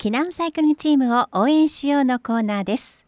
[0.00, 3.04] 避難サイクルチームを応援しようのコーナーです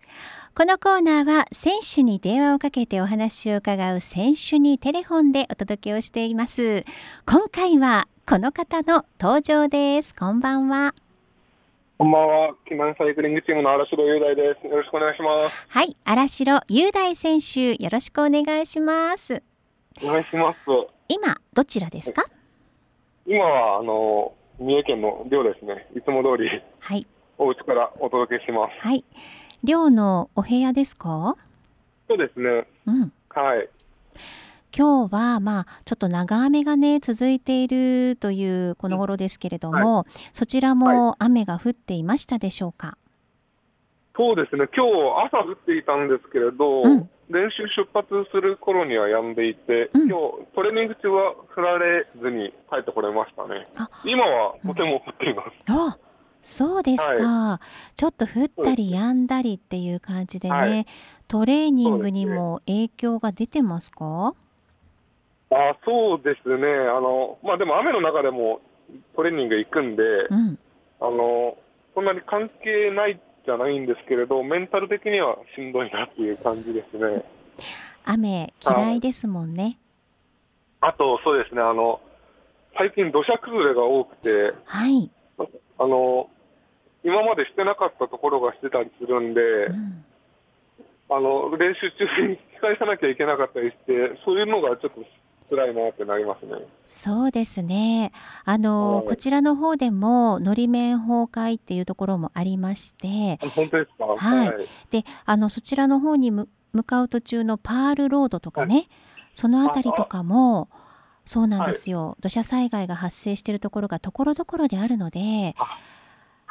[0.56, 6.84] このコーナーは選手に電話をかけてお話を伺う選手にテレフォンでお届けをしています
[7.26, 10.92] 今回はこの方の登場ですこんばんは
[11.96, 12.54] こんばんは。
[12.68, 14.66] 避難サイクリングチームの荒城雄大です。
[14.66, 15.66] よろしくお願いします。
[15.68, 19.43] はい、荒城雄大選手、よろしくお願いします。
[20.02, 20.59] お願いします。
[21.09, 22.25] 今、どちらですか？
[23.27, 25.88] 今は、あの、三重県の寮ですね。
[25.96, 26.50] いつも通り、
[26.80, 27.06] はい。
[27.38, 28.76] お家からお届けします。
[28.79, 29.07] はい。
[29.64, 31.35] 寮のお部屋ですか？
[32.07, 32.66] そうですね。
[32.85, 33.12] うん。
[33.30, 33.71] はい。
[34.77, 42.99] 今日はまあちょっと長雨がね続いているというこの頃ですけれども、はい、そちらも雨が降っていましたでしょうか？
[44.15, 44.66] そうですね。
[44.77, 44.93] 今日
[45.35, 53.69] 朝降っていたんですけれど、うん、練習出発する頃には止んでいて、うん、今日トレーニング中は降られずに帰ってこれましたね。
[54.05, 55.51] 今はとても降っています。
[55.69, 55.97] あ
[56.43, 60.87] そうですか、はい、ちょっと降ったり止んだりっていう感じでね、はい、
[61.29, 64.34] トレーニングにも影響が出てますか？
[65.50, 66.66] あそうですね。
[66.66, 68.60] あの、まあ、でも雨の中でも
[69.14, 70.58] トレーニング行くんで、うん、
[71.00, 71.56] あの
[71.94, 77.24] そんなに関係ないじゃないんですけれど、メンタル的にはしんどいなっていう感じですね。
[78.05, 79.78] 雨嫌いですもんね。
[80.80, 82.00] あと、そうですね、あの、
[82.77, 85.11] 最近土砂崩れが多くて、はい。
[85.78, 86.28] あの、
[87.02, 90.05] 今までしてなかったところがしてたりするんで、うん、
[91.08, 95.05] あの、練習中に引き返さなきゃいけなかったりして、そういうのがちょっと
[95.50, 96.52] 辛いなってなりますね。
[96.86, 98.12] そうですね。
[98.44, 104.06] あの、はい、こちらの方でものり面崩壊っていうところもありまして、本当ですか？
[104.06, 104.48] はい。
[104.48, 106.48] はい、で、あのそちらの方に向
[106.86, 108.88] かう途中のパールロードとかね、はい、
[109.34, 110.68] そのあたりとかも
[111.26, 112.16] そうなんですよ。
[112.20, 115.54] 土砂災害が発生しているところがところどころであるので。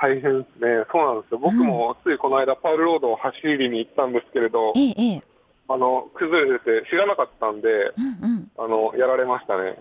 [0.01, 0.85] 大変ですね。
[0.93, 1.39] そうなんですよ。
[1.39, 5.21] 僕もついこの間、パールロードを走りに行ったんですけれど、ええ、
[5.67, 9.77] あの崩れて知らなかったんで、うんうん、あのやられましたね。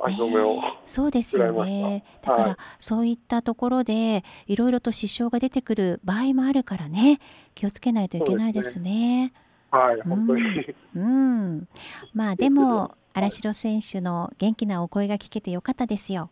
[0.00, 2.04] 足止めを、えー、そうですよね。
[2.22, 7.20] だから、はい、そういったところでいろいろと支障が出てくる場合もあるからね、
[7.54, 8.78] 気をつけないといけないですね。
[8.78, 9.32] すね
[9.70, 10.74] はい、本当に。
[10.94, 11.68] うん、
[12.14, 16.30] まあでも荒城選手の元気なお声が聞けてよかったですよ。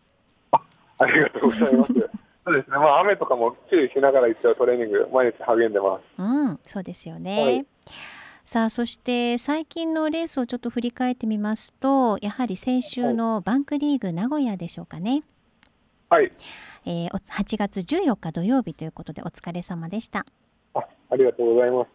[0.52, 0.60] あ、
[0.98, 1.92] ありがとうございます。
[2.46, 2.76] そうですね。
[2.76, 6.22] まあ雨とかも注意しながら一応トレーニング毎日励んでます。
[6.22, 7.42] うん、そうですよね。
[7.42, 7.66] はい
[8.46, 15.24] さあそして最近のレースをちょっと振り返ってみますとやはり先週のバンクリーグ名古屋でしょうかね。
[16.08, 16.30] はい、
[16.84, 20.24] えー、8月14日土曜日ということでお疲れ様でした。
[20.74, 20.80] あ
[21.10, 21.88] ありがとうございます。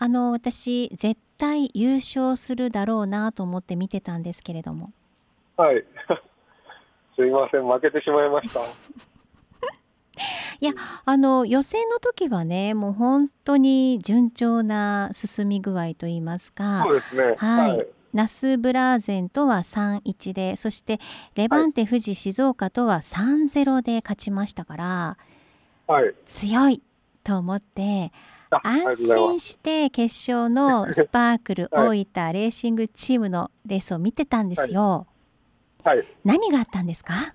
[0.00, 4.90] あの私絶対優勝するだろうなと思って見てたんですけれども。
[5.56, 5.84] はい。
[7.14, 8.62] すいません負けてしまいました。
[10.60, 10.72] いや
[11.04, 17.34] あの予選の時はねもう本当に順調な進み具合といいますかそうですね。
[17.36, 17.86] はい、はい。
[18.14, 20.98] ナスブラーゼンとは3-1でそして
[21.34, 25.16] レバンテ富士静岡とは3-0で勝ちましたから、
[25.86, 26.82] はい、強い
[27.22, 28.10] と思って
[28.62, 35.06] 安心して決勝のスパークル大分レーシングチームのレースを見てたんですよ。
[35.84, 37.34] はい、何があったんですか？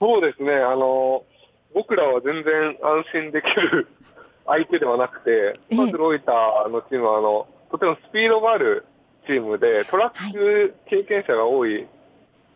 [0.00, 0.52] そうですね。
[0.54, 1.24] あの
[1.74, 3.88] 僕らは全然安心できる
[4.46, 8.84] 相手ではなくて、パズロイターのチームはあのとてもスピードがある
[9.26, 11.86] チームで、トラック経験者が多い、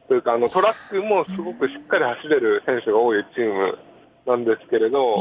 [0.09, 3.79] というかあのトラックもすごくしっかり走れる選手が多いチーム
[4.27, 5.17] なんですけれど、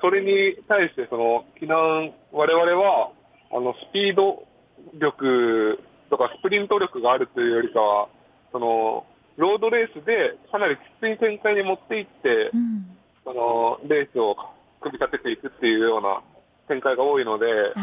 [0.00, 3.10] それに対してその避難我々は
[3.50, 4.46] あのスピード
[4.94, 5.80] 力
[6.10, 8.08] とかスプリント力があるというよりかは
[8.52, 9.04] その
[9.36, 12.93] ロードレースでかなりきつい展開に持っていって、うん、
[13.24, 14.36] そのレースを
[14.80, 16.22] 組み立てていくっていうような
[16.68, 17.74] 展開が多いので、はい、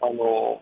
[0.00, 0.60] あの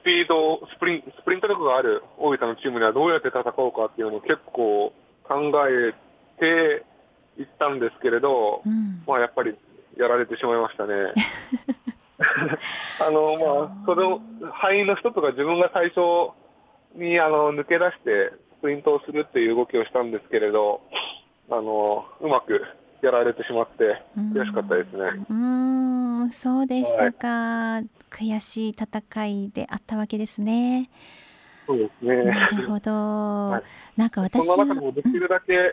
[0.00, 4.92] スピードスプリン、スプリント力がある大分のチームにはどうやって戦おうかっていうのを結構
[5.24, 5.94] 考え
[6.38, 6.84] て
[7.40, 9.56] いったんですけれど、うん、まあ、やっぱり
[9.96, 10.94] やられてしまいましたね。
[13.00, 14.20] あのまあ、その
[14.52, 16.30] 敗因の一つが自分が最初
[16.94, 20.82] にあの抜け出してスプリントをするっていう動きをしたんですけれど、
[21.50, 22.64] あのうまく
[23.02, 25.26] やられてしまって悔しかったですね。
[25.28, 30.88] うんそうでしたか、はい、悔しい戦いであったわけですね。
[31.66, 32.24] そうですね。
[32.24, 32.90] なるほど。
[32.92, 33.62] はい、
[33.96, 35.72] なんか私はその中でもできるだけ、うん、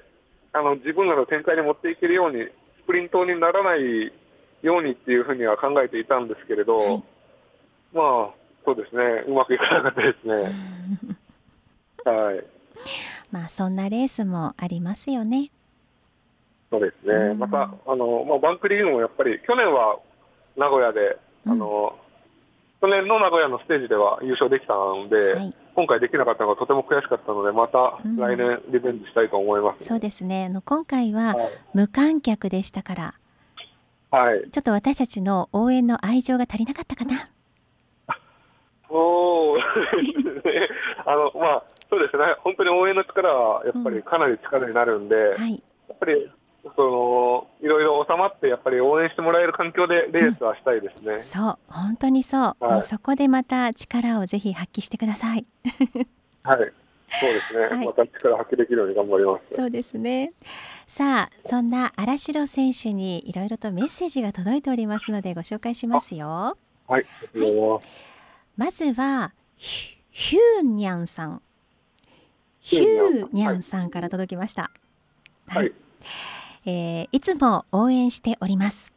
[0.54, 4.12] あの自分らの展開に持っていけるようにスプリントにならない
[4.64, 7.04] ようにっていうふうには考えていたんですけれど、はい、
[7.94, 8.30] まあ
[8.66, 10.34] そうですねうまくいかなかったですね。
[12.06, 12.44] はい。
[13.32, 15.52] まあそんなレースもありますよね。
[16.72, 17.14] そうですね。
[17.14, 20.00] うんまた、あの、まあ、バンクリーグもやっぱり、去年は
[20.58, 21.18] 名古屋で、
[21.48, 21.96] あの、
[22.82, 31.50] 去年の名古屋のステージでは優勝できたので、はい今回できなかったのがとても悔しかったので、またうん来年リベンジしたいと思います、そうですねあの今回ははい。
[31.74, 33.14] 無観客でしたから
[34.12, 34.50] はい。
[34.52, 37.30] ちょっと私たちの応援の愛情が足りなかったかな？
[38.90, 39.60] そう
[40.24, 40.70] ですね。
[41.06, 42.26] あの、まあ、そうですね。
[42.40, 45.64] 本当に応援の力は、やっぱりかなり力になるんで、やはい
[45.94, 46.30] っぱり、
[46.76, 51.22] その、いろいろ収まって、やっぱり応援してもらえる環境でレースはしたいですね。
[51.22, 51.58] そう。
[51.68, 52.72] 本当にそう、はい。
[52.74, 55.46] もうそこでまた力をぜひ発揮してください。
[56.44, 56.74] はい。
[57.12, 57.78] そうですね。
[57.78, 57.86] はい。
[57.88, 59.56] また力発揮できるように頑張ります。
[59.56, 60.34] そうですね。
[60.86, 66.58] さあそんな荒城選手にいろいろとメッセージが届いておりますのでご紹介しますよ。
[66.88, 67.06] はい。
[67.06, 67.90] ありがとうござい
[68.58, 71.42] まずはヒヒューニャンさん。
[72.60, 73.30] ヒヒュューーニャンさん。
[73.34, 74.70] ニャンさんから届きました。
[75.48, 75.74] はい。
[76.70, 78.94] えーいつも応援しております、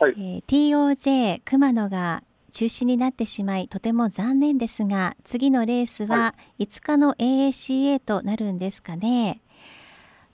[0.00, 0.14] はい。
[0.16, 9.40] えー TOJ 熊野が中止になってしまいとても残念ですが次のレースは5日の AACA となるんですかね。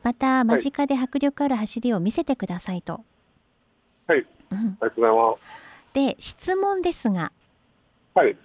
[0.03, 3.05] また間近で迫力ある走りを見せてくださいと、
[4.07, 4.25] はい。
[4.51, 5.41] うん、ありがとうございます。
[5.93, 7.33] で質問ですが
[8.15, 8.37] はい。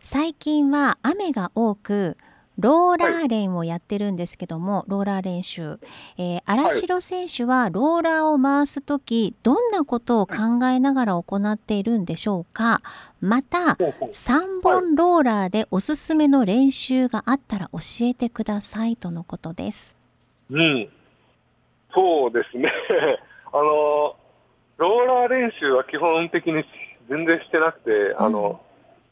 [0.00, 2.16] 最近は雨が多く
[2.58, 5.78] ローラーレンをやってるんですけども、ローラー練習、
[6.18, 12.82] えー、荒城選手はローラーを回す時どんなことを考えながら行っているんでしょうか？
[13.20, 19.96] またほうほう3本ローラーでおすすめの練習があったら教えてくださいとのことです。
[20.50, 20.88] うん。
[21.94, 22.72] そうですね。
[23.52, 24.16] あの、
[24.76, 26.64] ローラー練習は基本的に
[27.08, 28.60] 全然してなくて、あの、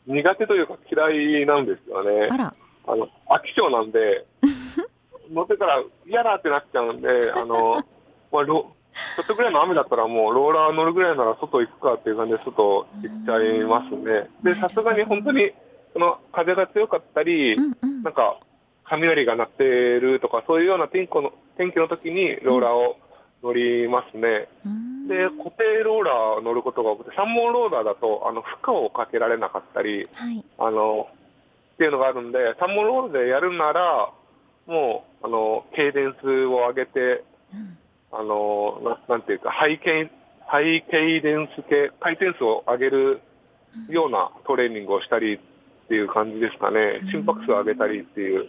[0.06, 2.36] 苦手というか嫌いなんですよねあ。
[2.36, 2.54] ら、
[2.86, 4.26] あの、飽き性なんで、
[5.30, 7.82] 乗ってたら嫌だってなっちゃうんで、あの、
[8.32, 8.72] まあ、ロ
[9.16, 14.30] ちょっとぐらいの雨だったらもうローラー乗るぐらいなら外行くかっていう感じで外行っちゃいますね。
[14.42, 15.52] で、さすがに本当に、
[15.92, 18.38] その風が強かったり、うんうんなんか、
[18.84, 22.96] 雷が鳴ってるとか、そういうような天候の天気の時にローラーを
[23.42, 24.48] 乗りますね。
[24.64, 31.08] うーんで、固定ローラーを乗ることが多くて、3本ローラーだと、あの、負荷をかけられなかったり、はい、あの、
[31.76, 34.10] っていうのがあるんで、3本ローラーでやるなら、
[34.66, 37.78] もう、あの、ケイデンスを上げて、うん
[38.12, 40.10] あの、ななんていうか、ハイケイ、
[40.46, 43.20] ハイケイデンス系、回転数を上げる
[43.90, 45.38] ようなトレーニングをしたりっ
[45.88, 47.00] ていう感じですかね。
[47.10, 48.48] 心拍数を上げたりっていう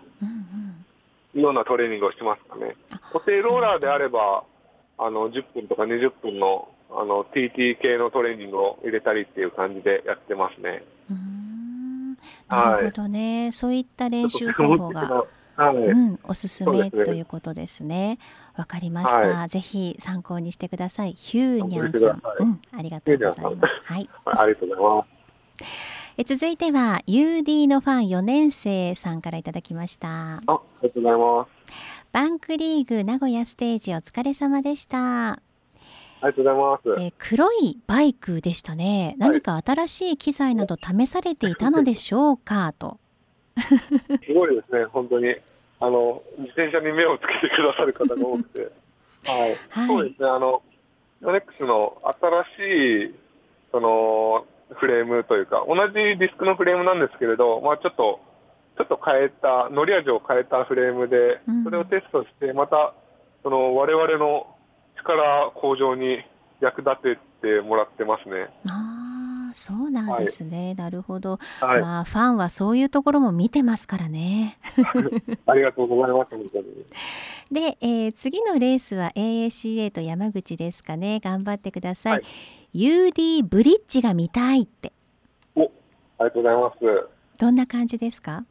[1.33, 3.00] ようなトレーニングをしてますかねあ。
[3.12, 4.45] 固定ローラーであれば、
[5.00, 10.83] あの、10分とか20分の、あの、TT 系のトレーニングを入れたりっていう感じでやってますね。
[11.09, 11.26] うーんはい
[12.47, 15.25] なるほどね、そういった練習方法が。
[15.57, 15.75] はい。
[15.75, 18.19] うん、おすすめねということですね。
[18.55, 21.13] わかりました、はぜひ参考にしてください。
[21.13, 23.81] ヒューニャンさん、うん、ありがとうございます。
[23.83, 24.09] はい。
[24.25, 25.07] ありがとうございます。
[26.19, 30.07] え続いては UD のファン4年生さんからいただきました。
[30.07, 31.49] あ、ありがとうございます。
[32.11, 35.41] バンクリーグ名古屋ステージお疲れ様でした。
[36.22, 37.04] ありがとうございます。
[37.04, 39.16] え黒いバイクでしたね。
[39.18, 42.74] 何か新しい機材など試されていたのでしょうか？
[42.78, 43.00] と。
[43.58, 45.36] すごいですね、本当に。
[45.80, 48.72] あの、自転車に目をつけてくださる方が多くて。
[49.25, 49.58] はい。
[49.69, 50.62] はいそうですね、あの、
[51.22, 51.98] ヨネックスの
[52.58, 53.16] 新しい、
[53.71, 58.19] その、フレームというか、同じディスクのフレームなんですけれど、まあちょっと、
[58.78, 62.94] ちょっと変えた、乗り味を変えたフレームでうん、それをテストして、また、
[63.44, 64.47] その、我々の
[64.97, 66.19] 力向上に
[66.61, 68.47] 役立ててもらってますね。
[68.69, 70.73] ああ、そうなんですね。
[70.75, 71.39] なるほど。
[71.61, 71.81] はい。
[71.81, 74.57] まあファンはそういうところも見てますからね。
[75.45, 76.31] ありがとうございます。
[77.54, 81.19] で、えー次のレースは AACA と山口ですかね。
[81.23, 82.13] 頑張ってください。
[82.13, 82.23] はい
[82.75, 84.92] UD ブリッジが見たいって
[85.56, 85.71] お、あり
[86.25, 87.07] がとうございます。
[87.39, 88.44] どんな感じですか？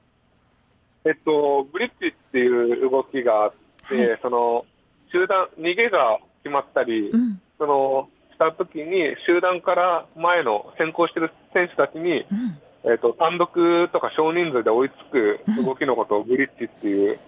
[1.04, 3.52] えっと、ブリッジっていう動きがあっ
[3.88, 4.64] て、はいその、
[5.12, 7.40] 集団、逃げが決まったり、うん。
[7.58, 12.58] その、した時に、集団から前の先行してる選手たちに、うん。
[12.88, 17.18] えっと、単独とか少人数で追いつく動きのことをブリッジっていう、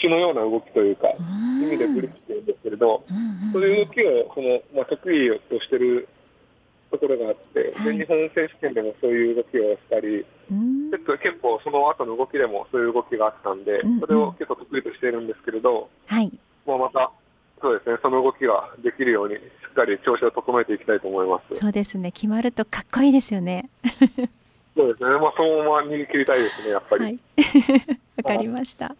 [0.00, 1.24] 橋のような動きというか、うー
[1.60, 1.62] ん。
[1.64, 6.08] 意味でブリッジって言うんですけれど、うんうんそういう動きを、その、まあ、得意としてる
[6.90, 7.96] ところがあって、はい。
[7.96, 10.90] 全日本選手権でもそういう動きをしたり、うん。
[10.90, 16.32] 結構結構その後の動きでもそういう動きがあったんでうんうん、それを結構得意としているんですけれど、はい。
[16.66, 17.12] まあ、また、
[17.60, 21.58] そうですね、その動きができるように、しっかり調子を整えていきたいと思います。
[21.58, 22.12] そうですね。
[22.12, 23.70] 決まるとかっこいいですよね。
[24.76, 27.04] そうですね、まあ、そのまま逃げ切りたいですね、やっぱり。
[27.04, 27.18] はい。
[28.16, 28.94] わかりました。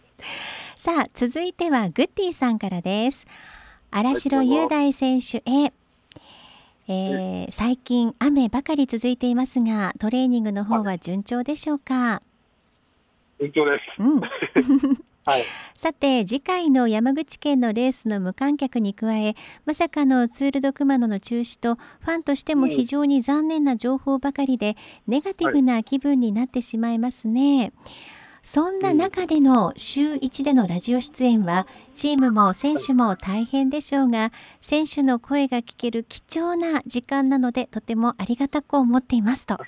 [0.76, 3.26] さあ続いてはグッディさんからです。
[3.90, 5.72] 荒城雄大選手へ、
[6.88, 12.22] えー、最近雨ばかり続いていますがトレーニングの方は順調でしょうか？
[13.38, 14.20] 順調です、うん
[15.26, 24.76] はい、さて次回の山口県のレースの無観客に加えまさかのツール・ド・熊野の中止とファンとしても非常に残念な情報ばかりで、
[25.08, 27.58] ネガティブな気分になってしまいますね。
[27.58, 27.72] はい
[28.46, 31.66] そんな中での週1でのラジオ出演は
[31.96, 34.30] チームも選手も大変でしょうが
[34.60, 39.58] 選手の声が聞ける貴重な時間なのでとてもありがたく思っていますと。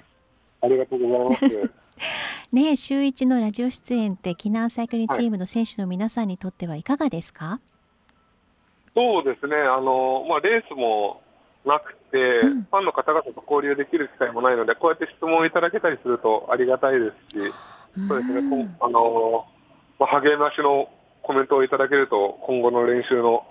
[0.60, 1.87] ありがとうございます。
[2.52, 7.60] ね週1のラジオ出演って避難サイクルチームの選手の皆さんにとってはいかがですか、
[8.94, 11.22] そうですねあの、まあ、レースも
[11.64, 17.52] なくて、うん、ファンの方々と交流できる機会もないのでこうやって質問いただけたりするとありがたいですし。
[18.06, 19.46] そうですね、あの
[19.98, 20.88] まあ、励ましの
[21.22, 23.44] コメントをいただけると、今後の練習の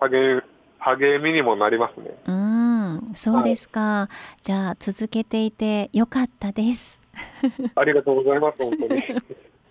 [0.00, 0.42] 励
[0.78, 2.10] 励みにもなりますね。
[2.26, 3.80] うん、そうですか。
[3.80, 7.00] はい、じゃあ続けていてよかったです。
[7.74, 8.58] ありがとうございます。
[8.58, 9.02] 本当に。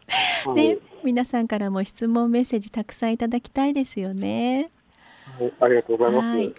[0.55, 4.69] ね、皆さんからも質問メッセージたくさんいただきたいですよね。
[5.39, 6.37] はい、ありがとうございます。
[6.37, 6.53] はい。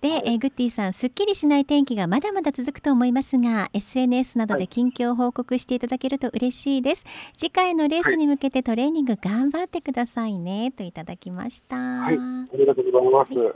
[0.00, 11.76] で、えー、グッディさんすっきりしない天気がまだまだ続くと思いますが SNS などで近況を報告していただけると嬉しいです、はい、次回のレースに向けてトレーニング頑張ってくださいねといただきました。
[11.76, 12.16] はい。
[12.16, 13.54] ありがとうございます、はい、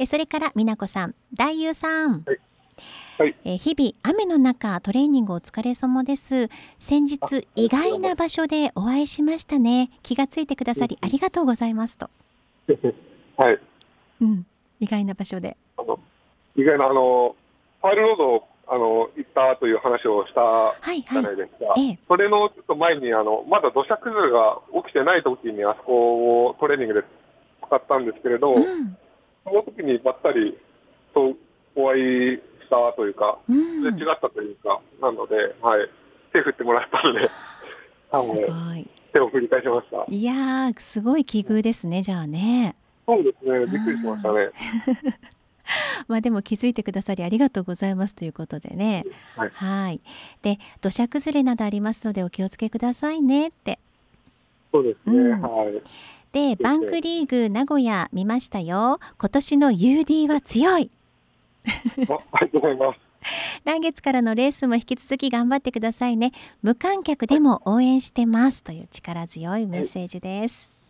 [0.00, 1.14] えそれから美奈子さん。
[1.32, 2.38] 大優さん、はい
[3.18, 6.48] はい、え日々雨の中トレーニングお疲れ様です。
[6.78, 9.90] 先日意外な場所でお会いしましたね。
[10.02, 12.08] 気がついてくださりありがとうございますと。
[13.36, 13.58] はい。
[14.22, 14.46] うん。
[14.80, 15.56] 意外な場所で。
[15.76, 15.98] あの
[16.56, 17.36] 意外なあの
[17.82, 27.02] ファイルロードあの行ったという話をしたじゃないですか、はいはい、それのちょっと前にあのまだ土砂崩れが起きてない時にあそこをトレーニングで
[27.66, 28.96] 使ったんですけれど、うん、
[29.44, 30.56] その時にばったり
[31.12, 31.34] と
[31.74, 35.90] お会いしたというか、うん、違ったというか、なので、はい、
[36.32, 37.28] 手振ってもらったので、
[39.12, 40.04] 手を振り返しました。
[40.08, 42.76] いやすごい奇遇ですね、じゃあね。
[43.06, 44.50] そうですね、びっくりしましたね。
[46.08, 49.04] まあでも気づいてくださりありがとうございますということでね。
[49.36, 49.50] はい。
[49.50, 50.00] はい
[50.42, 53.78] で土砂崩れなどありますのでお気をつけくださいねって。
[54.72, 55.16] そうですね。
[55.16, 55.82] うん、はい。
[56.32, 59.00] でバンクリーグ名古屋見ましたよ。
[59.18, 60.90] 今年の UD は強い。
[61.66, 63.00] ありがとうございます。
[63.64, 66.32] 来月からのレースも引き続き頑張ってくださいね。
[66.62, 70.70] 無観客でも応援してますという力強いメッセージです。
[70.74, 70.80] はい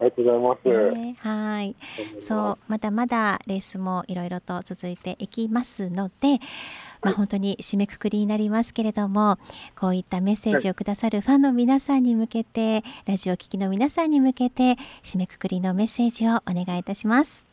[0.00, 0.60] ありがとうございます。
[0.64, 1.76] えー、はい。
[2.20, 6.40] そうまだまだレースもいろいろと続いていきますので、
[7.00, 9.38] まあ、本当に締めくくりになりますけれども
[9.76, 17.46] こういったメッセージをくださるファンの皆さんに向けて、ラジオ聴きの皆さんに向けて締めくくりのメッセージをお願いいたします。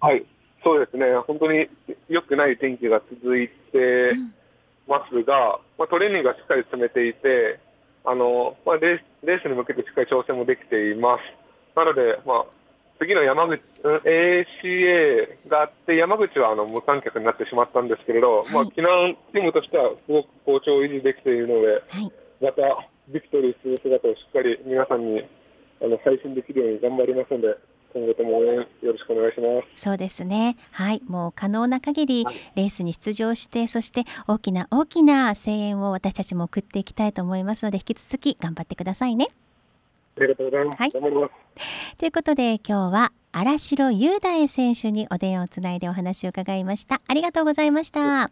[0.00, 0.24] はい
[0.64, 1.06] そうですね。
[1.26, 1.68] 本当に
[2.08, 4.12] 良くない天気が続いて
[4.86, 7.58] ますが、まあ、トレーニングがしっかり進めていて
[8.04, 11.76] あの、まあ、レースに向けてしっかり調整もできています。
[11.76, 12.46] なので、まあ、
[12.98, 25.22] 次の山口、ACA があって、山口はあの無観客になってしまったんですけれど、はい、まあ、避難チームとしてはすごく好調を維持できているので、はい、またビクトリーする姿をしっかり皆さんに
[25.82, 27.56] あの配信できるように頑張りますので、
[27.92, 29.46] 今後とも応援よろしくお願いしま
[29.76, 29.82] す。
[29.82, 30.56] そうですね。
[30.70, 39.28] はい、もう可能な限りレースに出場して、はい、そして大きな大きな声援を私たちも送っていきたいと思いますので、引き続き頑張ってくださいね。
[40.16, 40.78] ありがとうございます。
[40.78, 41.32] はい、頑張ります。
[41.98, 47.00] ということで今日は荒城雄大選手にお電話をつないでお話を伺いました。
[47.06, 48.24] ありがとうございました。
[48.24, 48.30] あ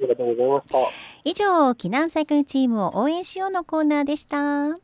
[0.00, 0.78] りがとうございました。
[1.24, 4.78] 以上、避難サイクルチームを応援しようのコーナーでした。